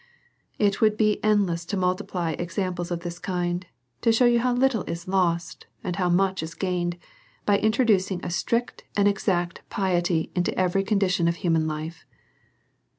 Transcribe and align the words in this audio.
It 0.57 0.81
would 0.81 0.97
be 0.97 1.23
endless 1.23 1.63
to 1.65 1.77
multiply 1.77 2.31
examples 2.31 2.89
of 2.89 3.01
this 3.01 3.19
kind, 3.19 3.67
to 4.01 4.11
shew 4.11 4.25
you 4.25 4.39
how 4.39 4.51
little 4.55 4.81
is 4.85 5.07
lost, 5.07 5.67
and 5.83 5.97
how 5.97 6.09
much 6.09 6.41
is 6.41 6.55
gained, 6.55 6.97
by 7.45 7.59
introducing 7.59 8.19
a 8.25 8.31
strict 8.31 8.83
and 8.97 9.07
exact 9.07 9.61
piety 9.69 10.31
into 10.33 10.57
every 10.59 10.83
condition 10.83 11.27
of 11.27 11.35
human 11.45 11.67
life. 11.67 12.03